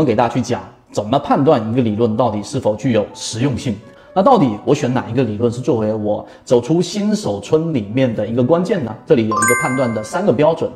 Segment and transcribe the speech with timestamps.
[0.00, 3.76] 我给大家去讲怎么判断一个理论到底是否具有实用性。
[4.14, 8.96] 那到底我选哪一个理论是作为我走出新手村里面的一个关键呢？
[9.04, 10.70] 这里有一个判断的三个标准，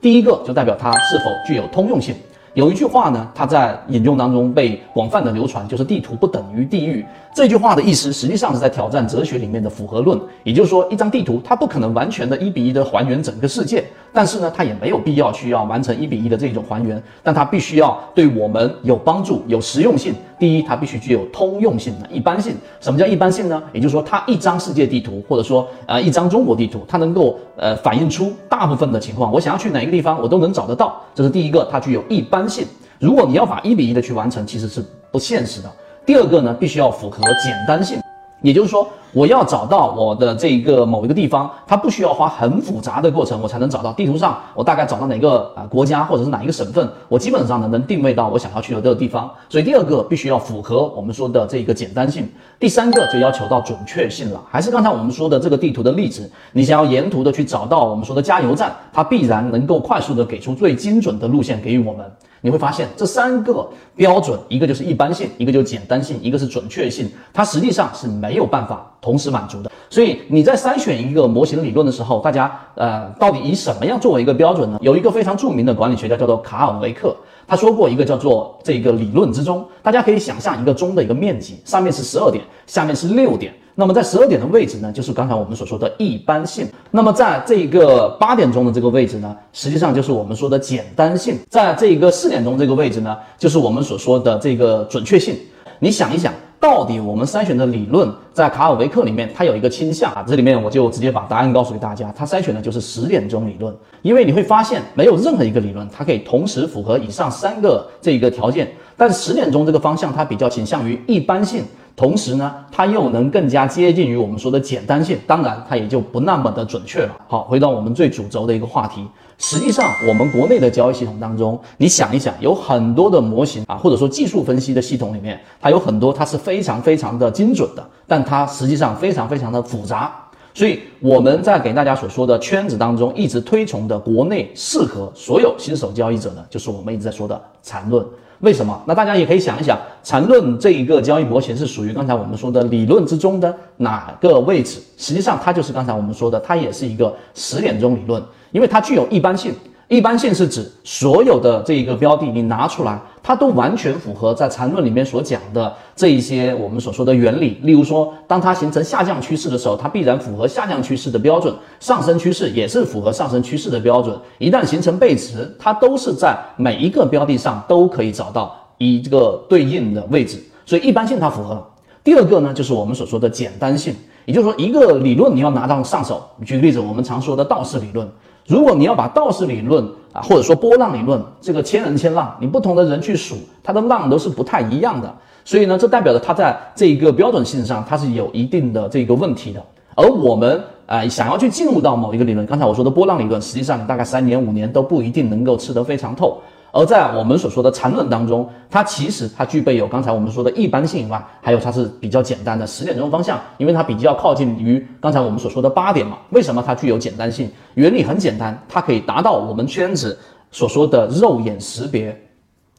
[0.00, 2.14] 第一个就代表它是否具有通用性。
[2.54, 7.04] 有一句话呢，它在引用当中被广泛的流传，就是地图不等于地域。
[7.32, 20.12] 这句话的意思实际上是在挑战哲学里面的符合论，也就是说，一张地图它不可能完全的一比一的还原整个世界，但是呢，它也没有必要需要完成一比一的这种还原，但它必须要对我们有帮助、有实用性。
[20.40, 22.54] 第一，它必须具有通用性的一般性。
[22.80, 23.62] 什么叫一般性呢？
[23.72, 29.32] 也就是说，它一张世界地图，或者说呃一张中国地图，它能够呃反映出大部分的情况。
[29.32, 31.00] 我想要去哪个地方，我都能找得到。
[31.14, 32.66] 这是第一个，它具有一般性。
[32.98, 35.70] 如果你要把一比一的去完成，其实是不现实的。
[36.10, 38.00] 第二个呢，必须要符合简单性，
[38.42, 43.92] 也就是说，我要找到我的这一个某一个地方，它不需要花很复杂的过程，我才能找到。
[43.92, 49.30] 地图上我大概找到哪个啊国家或者是哪一个省份，我基本上呢能定位到我想要去的这个地方。
[49.48, 52.28] 所以第二个必须要符合我们说的这个简单性。
[52.58, 62.04] 第三个就要求到准确性了，还是刚才我们说的这个地图的例子，你想要沿途的去找到我们说的加油站，它必然能够快速的给出最精准的路线给予我们。
[62.40, 69.70] 你会发现这三个标准，一个就是一般性，一个就是简单性，一个是准确性，它实际上是没有办法同时满足的。
[69.88, 74.78] 所以你在筛选一个模型理论的时候，大家呃到底以什么样作为一个标准呢？
[74.80, 77.14] 有一个非常著名的管理学家叫做卡尔维克，
[77.50, 83.52] 他说过一个叫做这个理论之中，大家可以想象一个钟的一个面积，上面是十二点，下面是六点。
[83.74, 86.68] 那么在十二点的位置呢，就是刚才我们所说的一般性。
[86.92, 91.40] 那么在这个八点钟的这个位置呢，实际上就是我们说的简单性。
[91.48, 95.34] 在这个四点钟这个位置呢，就是我们所说的这个准确性。
[95.80, 100.22] 你想一想，到底我们筛选的理论在卡尔维克里面，它有一个倾向啊。
[100.28, 103.74] 这里面我就直接把答案告诉给大家，它筛选的就是十点钟理论。
[104.02, 108.70] 因为你会发现，没有任何一个理论它可以同时符合以上三个这个条件。
[108.94, 111.64] 但十点钟这个方向，它比较倾向于一般性。
[111.96, 117.16] 同时呢，它又能更加接近于我们说的简单性，当然它也就不那么的准确了。
[117.26, 119.06] 好，回到我们最主轴的一个话题，
[119.40, 130.14] 实际上我们国内的交易系统当中，你想一想，有很多的模型啊，或者说技术分析的系统里面，它有很多它是非常非常的精准的，但它实际上非常非常的复杂。
[130.52, 138.04] 所以我们在给大家所说的圈子当中，一直推崇的国内适合所有新手交易者呢，就是我们一直在说的缠论。
[138.40, 138.82] 为什么？
[138.86, 144.80] 那大家也可以想一想，缠论这一个交易模型是属于刚才我们说的理论之中的哪个位置？
[144.96, 149.54] 实际上，它就是刚才我们说的，它也是一个十点钟理论，因为它具有一般性。
[149.88, 157.58] 一般性是指所有的这一个标的，你拿出来，它都完全符合在缠论里面所讲的这一些我们所说的原理。
[157.62, 164.16] 例如说，当它形成下降趋势的时候，它必然符合下降趋势的标准；上升趋势也是符合上升趋势的标准。
[164.38, 170.40] 一旦形成背驰，它都是在每一个标的上都可以找到一个对应的位置。
[170.64, 171.66] 所以一般性它符合了。
[172.04, 173.92] 第二个呢，就是我们所说的简单性，
[174.24, 176.22] 也就是说，一个理论你要拿到上手。
[176.46, 178.08] 举个例子，我们常说的道氏理论。
[178.50, 185.14] 如果你要把道氏理论啊，或者说波浪理论，这个千人千浪，你不同的人去数，它的浪都是不太一样的。
[185.44, 189.64] 所以呢，这代表着它在这一个标准性上，它是有一定的这个问题的。
[189.94, 196.36] 而我们啊，想要去进入到某一个理论，刚才我说的波浪理论，实际上你大概三年五年都不一定能够吃得非常透。
[196.72, 206.18] 而在我们所说的缠论当中，它其实它具备有刚才我们说的一般性以外，还有它是比较简单的十点钟方向，因为它比较靠近于刚才我们所说的八点嘛。
[206.30, 207.50] 为什么它具有简单性？
[207.74, 210.16] 原理很简单，它可以达到我们圈子
[210.52, 212.16] 所说的肉眼识别。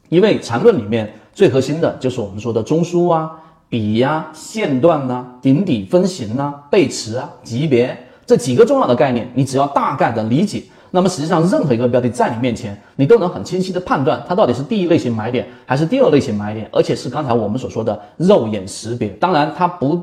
[0.08, 3.30] 因为缠论里面最核心的就是我们说的中枢啊、
[3.68, 10.62] 笔呀、线段呐、顶底分型呐、背驰啊、级别这几个重要的概念，你只要大概的理解。
[10.94, 19.08] 那么实际上，任何一个标的在你面前，你都能很清晰的判断它到底是第一类型买点还是第二类型买点，而且是刚才我们所说的肉眼识别。
[19.18, 20.00] 当然，它不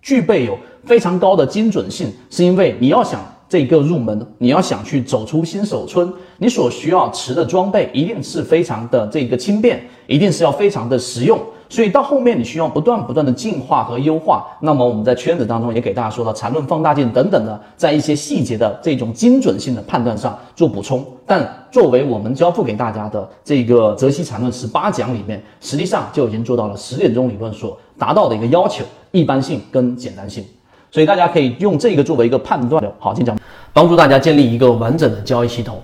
[0.00, 11.36] 具备有非常高的精准性，是因为你要想这个入门，你要想去走出新手村，你所需要持的装备一定是非常的这个轻便，一定是要非常的实用。
[11.68, 14.46] 所以到后面你需要不断不断的进化和优化。
[14.60, 21.04] 那么我们在圈子当中也给大家说了缠论放大镜等等的，在一些细节的这种精准性的判断上做补充。
[21.26, 30.42] 但作为我们交付给大家的这个泽西缠论十八讲里面，实际上就已经做到了十点钟理论所达到的一个要求：一般性跟简单性。
[30.90, 32.90] 所以大家可以用这个作为一个判断的。
[32.98, 33.38] 好，进讲，
[33.74, 35.78] 帮助大家建立一个完整的交易系统。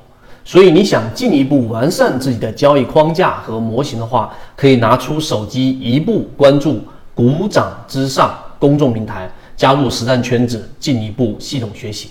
[0.44, 6.80] 所以你想进一步完善自己的交易框架和模型的话，可以拿出手机一步关注
[7.14, 12.10] “股掌之上”公众平台，加入实战圈子，进一步系统学习。